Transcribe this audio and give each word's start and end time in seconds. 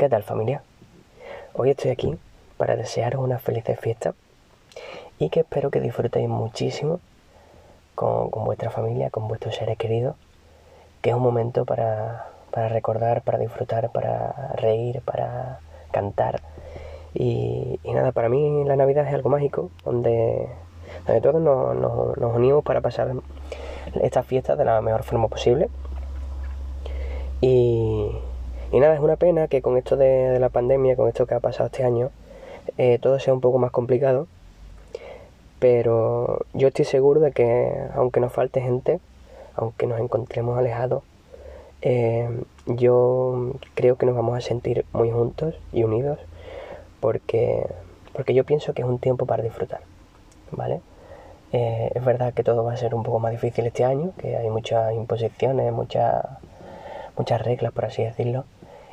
¿Qué 0.00 0.08
tal 0.08 0.22
familia? 0.22 0.62
Hoy 1.52 1.68
estoy 1.68 1.90
aquí 1.90 2.16
para 2.56 2.74
desearos 2.74 3.22
una 3.22 3.38
feliz 3.38 3.64
fiesta 3.78 4.14
y 5.18 5.28
que 5.28 5.40
espero 5.40 5.70
que 5.70 5.78
disfrutéis 5.78 6.26
muchísimo 6.26 7.00
con, 7.94 8.30
vuestra 8.30 8.70
familia, 8.70 9.10
con 9.10 9.28
vuestros 9.28 9.56
seres 9.56 9.76
queridos, 9.76 10.16
que 11.02 11.10
es 11.10 11.16
un 11.16 11.20
momento 11.20 11.66
para, 11.66 12.28
recordar, 12.50 13.20
para 13.20 13.36
disfrutar, 13.36 13.92
para 13.92 14.54
reír, 14.54 15.02
para 15.02 15.60
cantar. 15.90 16.40
Y, 17.12 17.78
nada, 17.84 18.12
para 18.12 18.30
mí 18.30 18.64
la 18.64 18.76
Navidad 18.76 19.06
es 19.06 19.12
algo 19.12 19.28
mágico, 19.28 19.70
donde, 19.84 20.48
todos 21.22 21.42
nos, 21.42 21.76
nos 21.76 22.36
unimos 22.36 22.64
para 22.64 22.80
pasar 22.80 23.12
estas 24.00 24.24
fiestas 24.24 24.56
de 24.56 24.64
la 24.64 24.80
mejor 24.80 25.02
forma 25.02 25.28
posible. 25.28 25.68
Y, 27.42 28.10
y 28.72 28.80
nada, 28.80 28.94
es 28.94 29.00
una 29.00 29.16
pena 29.16 29.48
que 29.48 29.62
con 29.62 29.76
esto 29.76 29.96
de, 29.96 30.38
la 30.38 30.48
pandemia, 30.48 30.96
con 30.96 31.08
esto 31.08 31.26
que 31.26 31.34
ha 31.34 31.40
pasado 31.40 31.66
este 31.66 31.84
año, 31.84 32.10
eh, 32.78 32.98
todo 33.00 33.18
sea 33.18 33.34
un 33.34 33.40
poco 33.40 33.58
más 33.58 33.70
complicado. 33.70 34.26
Pero 35.58 36.46
yo 36.54 36.68
estoy 36.68 36.84
seguro 36.84 37.20
de 37.20 37.32
que 37.32 37.72
aunque 37.94 38.20
nos 38.20 38.32
falte 38.32 38.60
gente, 38.60 39.00
aunque 39.54 39.86
nos 39.86 40.00
encontremos 40.00 40.58
alejados, 40.58 41.02
eh, 41.82 42.28
yo 42.66 43.52
creo 43.74 43.96
que 43.96 44.06
nos 44.06 44.14
vamos 44.14 44.36
a 44.36 44.40
sentir 44.40 44.84
muy 44.92 45.10
juntos 45.10 45.54
y 45.72 45.82
unidos 45.82 46.18
porque, 47.00 47.66
porque 48.12 48.34
yo 48.34 48.44
pienso 48.44 48.74
que 48.74 48.82
es 48.82 48.88
un 48.88 48.98
tiempo 48.98 49.26
para 49.26 49.42
disfrutar, 49.42 49.80
¿vale? 50.50 50.80
Eh, 51.52 51.90
es 51.94 52.04
verdad 52.04 52.32
que 52.32 52.44
todo 52.44 52.64
va 52.64 52.74
a 52.74 52.76
ser 52.76 52.94
un 52.94 53.02
poco 53.02 53.18
más 53.18 53.32
difícil 53.32 53.66
este 53.66 53.84
año, 53.84 54.12
que 54.18 54.36
hay 54.36 54.48
muchas 54.50 54.94
imposiciones, 54.94 55.72
muchas, 55.72 56.24
muchas 57.16 57.42
reglas, 57.42 57.72
por 57.72 57.86
así 57.86 58.04
decirlo, 58.04 58.44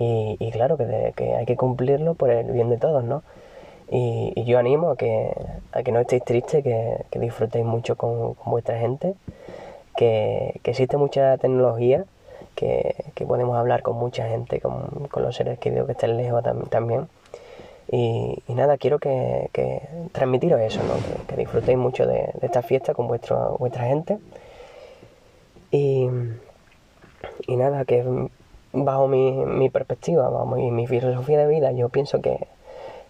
y, 0.00 0.50
claro 0.52 0.76
que, 0.76 1.12
hay 1.36 1.44
que 1.44 1.56
cumplirlo 1.56 2.14
por 2.14 2.30
el 2.30 2.52
bien 2.52 2.70
de 2.70 2.76
todos, 2.76 3.02
¿no? 3.02 3.24
Y, 3.90 4.44
yo 4.44 4.58
animo 4.60 4.90
a 4.90 4.96
que, 4.96 5.32
a 5.72 5.82
que 5.82 5.90
no 5.90 5.98
estéis 5.98 6.24
tristes, 6.24 6.62
que, 6.62 7.18
disfrutéis 7.18 7.64
mucho 7.64 7.96
con, 7.96 8.36
vuestra 8.46 8.78
gente, 8.78 9.14
que, 9.96 10.60
existe 10.62 10.96
mucha 10.96 11.36
tecnología, 11.38 12.04
que, 12.54 12.94
podemos 13.26 13.56
hablar 13.56 13.82
con 13.82 13.96
mucha 13.96 14.28
gente, 14.28 14.60
con, 14.60 15.08
los 15.16 15.34
seres 15.34 15.58
queridos 15.58 15.86
que 15.86 15.92
estén 15.92 16.16
lejos 16.16 16.44
también. 16.70 17.08
Y, 17.90 18.40
nada, 18.48 18.78
quiero 18.78 19.00
que, 19.00 19.50
transmitiros 20.12 20.60
eso, 20.60 20.80
¿no? 20.84 20.94
que, 21.26 21.34
disfrutéis 21.34 21.76
mucho 21.76 22.06
de, 22.06 22.30
esta 22.42 22.62
fiesta 22.62 22.94
con 22.94 23.08
vuestro, 23.08 23.56
vuestra 23.58 23.84
gente. 23.86 24.18
Y, 25.72 26.08
y 27.48 27.56
nada, 27.56 27.84
que 27.84 28.30
bajo 28.72 29.08
mi, 29.08 29.32
mi 29.32 29.70
perspectiva, 29.70 30.28
bajo 30.28 30.46
mi, 30.46 30.70
mi, 30.70 30.86
filosofía 30.86 31.38
de 31.38 31.46
vida, 31.46 31.72
yo 31.72 31.88
pienso 31.88 32.20
que, 32.20 32.46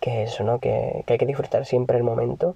que 0.00 0.22
eso, 0.24 0.44
¿no? 0.44 0.58
Que, 0.58 1.04
que, 1.06 1.14
hay 1.14 1.18
que 1.18 1.26
disfrutar 1.26 1.66
siempre 1.66 1.96
el 1.96 2.04
momento, 2.04 2.54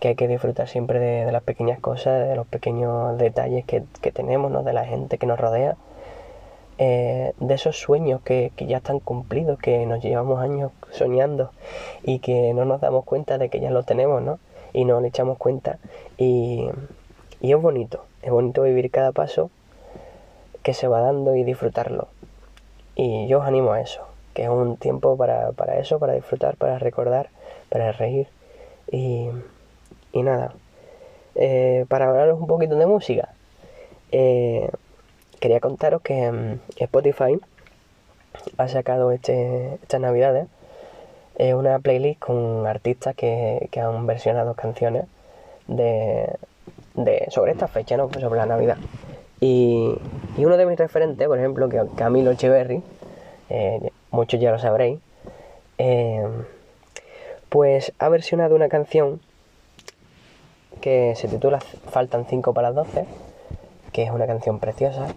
que 0.00 0.08
hay 0.08 0.14
que 0.14 0.28
disfrutar 0.28 0.68
siempre 0.68 0.98
de, 0.98 1.30
las 1.30 1.42
pequeñas 1.42 1.80
cosas, 1.80 2.28
de 2.28 2.36
los 2.36 2.46
pequeños 2.46 3.16
detalles 3.18 3.64
que, 3.64 3.84
que 4.00 4.12
tenemos, 4.12 4.50
¿no? 4.50 4.62
De 4.62 4.72
la 4.72 4.84
gente 4.84 5.18
que 5.18 5.26
nos 5.26 5.38
rodea, 5.38 5.76
eh, 6.78 7.32
de 7.38 7.54
esos 7.54 7.78
sueños 7.78 8.22
que, 8.22 8.50
que 8.56 8.66
ya 8.66 8.78
están 8.78 8.98
cumplidos, 8.98 9.58
que 9.58 9.86
nos 9.86 10.02
llevamos 10.02 10.40
años 10.40 10.72
soñando 10.90 11.50
y 12.02 12.18
que 12.18 12.52
no 12.54 12.64
nos 12.64 12.80
damos 12.80 13.04
cuenta 13.04 13.38
de 13.38 13.48
que 13.50 13.60
ya 13.60 13.70
lo 13.70 13.82
tenemos, 13.84 14.22
¿no? 14.22 14.38
Y 14.72 14.84
no 14.84 15.00
le 15.00 15.08
echamos 15.08 15.38
cuenta 15.38 15.78
y, 16.16 16.66
y 17.40 17.52
es 17.52 17.60
bonito, 17.60 18.04
es 18.22 18.30
bonito 18.30 18.62
vivir 18.62 18.90
cada 18.90 19.12
paso 19.12 19.50
que 20.62 20.74
se 20.74 20.88
va 20.88 21.00
dando 21.00 21.36
y 21.36 21.44
disfrutarlo. 21.44 22.08
Y 22.94 23.26
yo 23.28 23.40
os 23.40 23.46
animo 23.46 23.72
a 23.72 23.80
eso, 23.80 24.02
que 24.34 24.44
es 24.44 24.48
un 24.48 24.76
tiempo 24.76 25.16
para, 25.16 25.52
para 25.52 25.78
eso, 25.78 25.98
para 25.98 26.14
disfrutar, 26.14 26.56
para 26.56 26.78
recordar, 26.78 27.30
para 27.68 27.92
reír. 27.92 28.28
Y, 28.90 29.28
y 30.12 30.22
nada, 30.22 30.52
eh, 31.34 31.86
para 31.88 32.08
hablaros 32.08 32.40
un 32.40 32.46
poquito 32.46 32.76
de 32.76 32.86
música, 32.86 33.30
eh, 34.10 34.68
quería 35.40 35.60
contaros 35.60 36.02
que 36.02 36.30
mm, 36.30 36.60
Spotify 36.76 37.40
ha 38.58 38.68
sacado 38.68 39.12
este, 39.12 39.74
estas 39.74 40.00
navidades 40.00 40.48
eh, 41.36 41.54
una 41.54 41.78
playlist 41.78 42.20
con 42.20 42.66
artistas 42.66 43.14
que, 43.14 43.68
que 43.70 43.80
han 43.80 44.06
versionado 44.06 44.54
canciones 44.54 45.06
de, 45.66 46.30
de, 46.94 47.26
sobre 47.30 47.52
esta 47.52 47.68
fecha, 47.68 47.96
¿no? 47.96 48.10
sobre 48.12 48.38
la 48.38 48.46
Navidad. 48.46 48.76
Y, 49.42 49.98
uno 50.38 50.56
de 50.56 50.66
mis 50.66 50.78
referentes, 50.78 51.26
por 51.26 51.36
ejemplo, 51.36 51.68
que 51.68 51.82
Camilo 51.96 52.30
Echeverry, 52.30 52.80
eh, 53.50 53.90
muchos 54.12 54.40
ya 54.40 54.52
lo 54.52 54.58
sabréis, 54.60 55.00
eh, 55.78 56.24
pues 57.48 57.92
ha 57.98 58.08
versionado 58.08 58.54
una 58.54 58.68
canción 58.68 59.20
que 60.80 61.14
se 61.16 61.26
titula 61.26 61.58
Faltan 61.58 62.24
5 62.26 62.54
para 62.54 62.70
las 62.70 62.86
12, 62.86 63.04
que 63.92 64.04
es 64.04 64.12
una 64.12 64.28
canción 64.28 64.60
preciosa, 64.60 65.08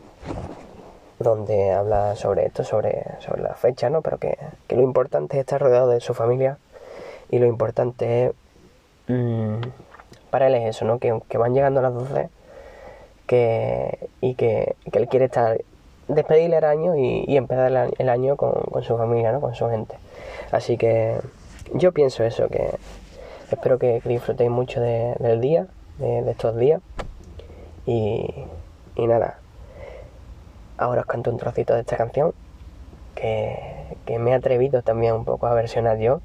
donde 1.20 1.72
habla 1.72 2.16
sobre 2.16 2.48
esto, 2.48 2.64
sobre, 2.64 3.04
sobre 3.20 3.44
la 3.44 3.54
fecha, 3.54 3.92
¿no? 3.92 4.02
Pero 4.02 4.18
que, 4.18 4.40
lo 4.70 4.82
importante 4.82 5.38
es 5.38 5.42
estar 5.42 5.62
rodeado 5.62 5.88
de 5.90 6.02
su 6.02 6.16
familia 6.16 6.58
y 7.30 7.38
lo 7.38 7.46
importante 7.46 8.26
es, 8.26 8.32
mm, 9.08 9.62
para 10.32 10.48
él 10.48 10.56
es 10.56 10.76
eso, 10.76 10.84
¿no? 10.86 10.98
Que, 10.98 11.22
que 11.30 11.38
van 11.38 11.54
llegando 11.54 11.80
las 11.84 11.94
12 11.94 12.30
que, 13.26 14.08
y 14.22 14.36
que, 14.36 14.76
él 14.92 15.08
quiere 15.08 15.26
estar 15.26 15.60
despedirle 16.08 16.58
el 16.58 16.64
año 16.64 16.96
y, 16.96 17.36
empezar 17.36 17.92
el, 17.98 18.10
año 18.10 18.36
con, 18.38 18.84
su 18.84 18.98
familia, 18.98 19.32
¿no? 19.32 19.42
con 19.42 19.56
su 19.56 19.68
gente. 19.70 19.96
Así 20.52 20.78
que 20.78 21.18
yo 21.74 21.92
pienso 21.92 22.24
eso, 22.24 22.48
que 22.48 22.70
espero 23.52 23.80
que, 23.80 24.02
disfrutéis 24.06 24.50
mucho 24.50 24.82
del 24.82 25.42
día, 25.42 25.68
de, 25.98 26.30
estos 26.30 26.56
días. 26.58 26.82
Y, 27.86 28.34
y, 28.96 29.08
nada, 29.08 29.40
ahora 30.78 31.02
os 31.02 31.08
canto 31.08 31.32
un 31.32 31.38
trocito 31.38 31.74
de 31.74 31.82
esta 31.82 31.98
canción 31.98 32.34
que, 33.16 34.20
me 34.20 34.32
he 34.32 34.34
atrevido 34.34 34.82
también 34.82 35.14
un 35.14 35.26
poco 35.26 35.48
a 35.48 35.54
versionar 35.54 35.98
yo. 35.98 36.22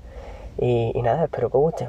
Y, 0.59 0.93
y 0.95 1.03
nada, 1.03 1.25
espero 1.25 1.51
que 1.51 1.57
os 1.57 1.63
guste. 1.63 1.89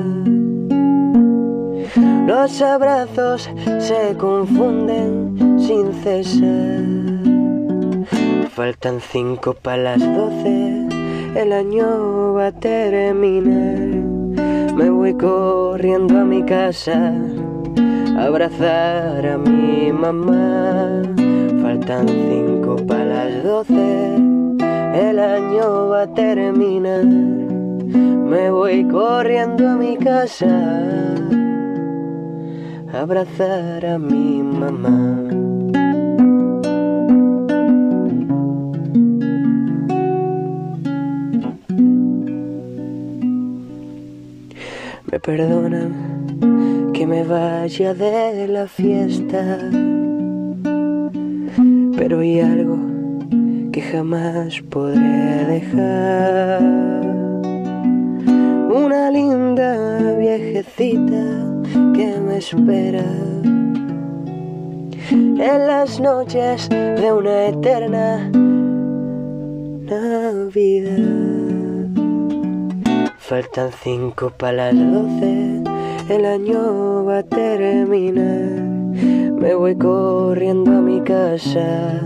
Los 2.31 2.61
abrazos 2.61 3.49
se 3.79 4.15
confunden 4.17 5.59
sin 5.59 5.91
cesar. 6.01 6.79
Faltan 8.55 9.01
cinco 9.01 9.53
para 9.53 9.97
las 9.97 9.99
doce 9.99 10.87
el 11.35 11.51
año 11.51 12.33
va 12.35 12.47
a 12.47 12.51
terminar. 12.53 13.79
Me 14.75 14.89
voy 14.89 15.13
corriendo 15.13 16.19
a 16.19 16.23
mi 16.23 16.41
casa, 16.43 17.13
a 18.17 18.23
abrazar 18.23 19.25
a 19.25 19.37
mi 19.37 19.91
mamá. 19.91 21.01
Faltan 21.61 22.07
cinco 22.07 22.77
para 22.87 23.25
las 23.25 23.43
doce, 23.43 24.15
el 24.93 25.19
año 25.19 25.89
va 25.89 26.03
a 26.03 26.13
terminar. 26.13 27.03
Me 27.03 28.49
voy 28.51 28.87
corriendo 28.87 29.67
a 29.67 29.75
mi 29.75 29.97
casa, 29.97 30.47
abrazar 33.01 33.83
a 33.83 33.97
mi 33.97 34.43
mamá. 34.43 34.99
Me 45.09 45.19
perdona 45.19 45.89
que 46.93 47.07
me 47.07 47.23
vaya 47.23 47.95
de 47.95 48.47
la 48.47 48.67
fiesta, 48.67 49.57
pero 51.97 52.19
hay 52.19 52.39
algo 52.39 52.77
que 53.71 53.81
jamás 53.81 54.61
podré 54.69 55.45
dejar. 55.55 56.61
Una 58.69 59.09
linda 59.09 60.20
que 60.63 62.19
me 62.25 62.37
espera 62.37 63.03
en 65.09 65.67
las 65.67 65.99
noches 65.99 66.69
de 66.69 67.11
una 67.11 67.47
eterna 67.47 68.29
Navidad. 69.89 70.99
Faltan 73.17 73.71
cinco 73.83 74.31
para 74.37 74.71
las 74.71 74.91
doce, 74.91 75.63
el 76.09 76.25
año 76.25 77.05
va 77.05 77.19
a 77.19 77.23
terminar. 77.23 78.61
Me 79.41 79.55
voy 79.55 79.75
corriendo 79.75 80.71
a 80.71 80.81
mi 80.81 81.01
casa 81.01 81.99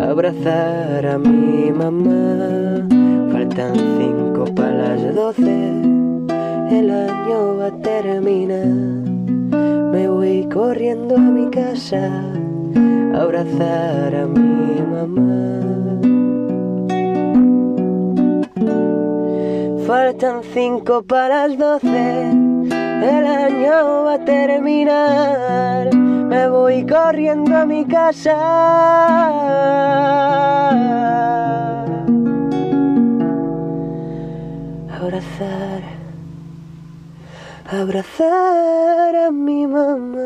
a 0.00 0.10
abrazar 0.10 1.06
a 1.06 1.18
mi 1.18 1.70
mamá. 1.70 2.88
Faltan 3.30 3.74
cinco 3.98 4.44
para 4.54 4.96
las 4.96 5.14
doce, 5.14 5.82
el 6.70 6.90
año 6.90 7.56
va 7.58 7.66
a 7.66 7.78
terminar. 7.82 8.66
Me 9.92 10.08
voy 10.08 10.48
corriendo 10.52 11.16
a 11.16 11.20
mi 11.20 11.50
casa 11.50 12.10
a 13.14 13.20
abrazar 13.20 14.14
a 14.14 14.26
mi 14.26 14.80
mamá. 14.82 15.54
Faltan 19.86 20.42
cinco 20.54 21.02
para 21.02 21.46
las 21.46 21.58
doce, 21.58 22.30
el 22.30 23.26
año 23.26 24.04
va 24.04 24.14
a 24.14 24.24
terminar. 24.24 25.94
Me 25.94 26.48
voy 26.48 26.86
corriendo 26.86 27.54
a 27.56 27.66
mi 27.66 27.84
casa. 27.84 28.34
Abrazar, 34.90 35.82
abrazar 37.66 39.16
a 39.16 39.30
mi 39.30 39.66
mamá. 39.66 40.20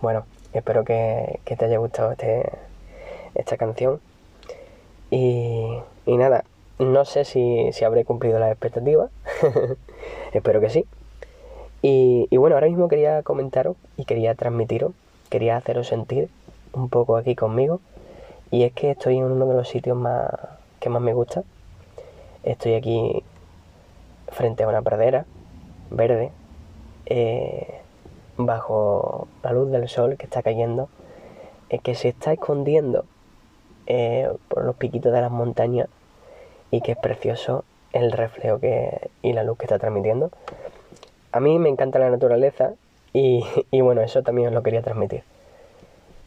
Bueno, 0.00 0.24
espero 0.52 0.84
que, 0.84 1.40
te 1.44 1.64
haya 1.64 1.78
gustado 1.78 2.12
este, 2.12 2.48
esta 3.34 3.56
canción. 3.56 4.00
Y, 5.10 5.80
nada, 6.06 6.44
no 6.78 7.04
sé 7.04 7.24
si, 7.24 7.72
habré 7.84 8.04
cumplido 8.04 8.38
las 8.38 8.52
expectativas. 8.52 9.10
espero 10.32 10.60
que 10.60 10.70
sí. 10.70 10.86
Y, 11.88 12.36
bueno, 12.36 12.56
ahora 12.56 12.66
mismo 12.66 12.88
quería 12.88 13.22
comentaros 13.22 13.76
y 13.96 14.06
quería 14.06 14.34
transmitiros, 14.34 14.90
quería 15.30 15.56
haceros 15.56 15.86
sentir 15.86 16.28
un 16.72 16.88
poco 16.88 17.16
aquí 17.16 17.36
conmigo. 17.36 17.80
Y 18.50 18.64
es 18.64 18.72
que 18.72 18.90
estoy 18.90 19.18
en 19.18 19.24
uno 19.24 19.46
de 19.46 19.54
los 19.54 19.68
sitios 19.68 19.96
más 19.96 20.32
que 20.80 20.88
más 20.88 21.00
me 21.00 21.14
gusta. 21.14 21.44
Estoy 22.42 22.74
aquí 22.74 23.22
frente 24.32 24.64
a 24.64 24.68
una 24.68 24.82
pradera 24.82 25.26
verde. 25.90 26.32
Eh, 27.06 27.82
bajo 28.36 29.28
la 29.44 29.52
luz 29.52 29.70
del 29.70 29.88
sol 29.88 30.16
que 30.16 30.24
está 30.24 30.42
cayendo, 30.42 30.88
es 31.68 31.80
que 31.82 31.94
se 31.94 32.08
está 32.08 32.32
escondiendo 32.32 33.04
eh, 33.86 34.28
por 34.48 34.64
los 34.64 34.74
piquitos 34.74 35.12
de 35.12 35.20
las 35.20 35.30
montañas 35.30 35.88
y 36.72 36.80
que 36.80 36.92
es 36.92 36.98
precioso 36.98 37.64
el 37.92 38.10
reflejo 38.10 38.58
que, 38.58 39.08
y 39.22 39.34
la 39.34 39.44
luz 39.44 39.56
que 39.56 39.66
está 39.66 39.78
transmitiendo. 39.78 40.32
A 41.36 41.40
mí 41.40 41.58
me 41.58 41.68
encanta 41.68 41.98
la 41.98 42.08
naturaleza 42.08 42.72
y, 43.12 43.44
bueno, 43.82 44.00
eso 44.00 44.22
también 44.22 44.48
os 44.48 44.54
lo 44.54 44.62
quería 44.62 44.80
transmitir. 44.80 45.22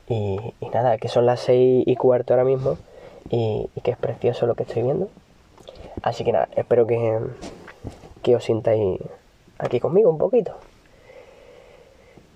Y, 0.08 0.38
nada, 0.72 0.98
que 0.98 1.08
son 1.08 1.26
las 1.26 1.40
seis 1.40 1.84
y 1.88 1.96
cuarto 1.96 2.34
ahora 2.34 2.44
mismo 2.44 2.78
y, 3.32 3.70
que 3.84 3.92
es 3.92 3.98
precioso 3.98 4.46
lo 4.46 4.54
que 4.54 4.64
estoy 4.64 4.84
viendo. 4.84 5.10
Así 6.04 6.24
que 6.24 6.32
nada, 6.32 6.48
espero 6.56 6.86
que, 6.86 7.20
que 8.22 8.36
os 8.36 8.44
sintáis 8.44 9.00
aquí 9.58 9.80
conmigo 9.80 10.12
un 10.12 10.20
poquito. 10.20 10.54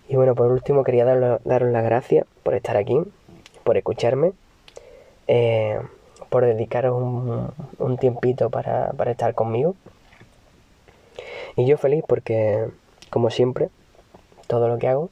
Y 0.10 0.16
bueno, 0.16 0.34
por 0.34 0.52
último 0.52 0.84
quería 0.84 1.06
daros 1.06 1.40
las 1.46 1.84
gracias 1.84 2.26
por 2.42 2.56
estar 2.56 2.76
aquí, 2.76 3.00
por 3.64 3.78
escucharme, 3.78 4.34
eh, 5.28 5.80
por 6.30 6.44
dedicaros 6.44 7.00
un, 7.78 7.98
tiempito 7.98 8.50
para, 8.50 8.94
para 8.94 9.12
estar 9.12 9.36
conmigo. 9.36 9.76
Y 11.56 11.66
yo 11.66 11.78
feliz 11.78 12.04
porque, 12.08 12.70
como 13.10 13.30
siempre, 13.30 13.70
todo 14.48 14.68
lo 14.68 14.78
que 14.78 14.88
hago 14.88 15.10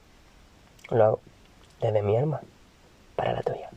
lo 0.90 1.04
hago 1.04 1.20
desde 1.82 2.02
mi 2.04 2.16
alma 2.16 2.42
para 3.16 3.34
la 3.34 3.42
tuya. 3.42 3.71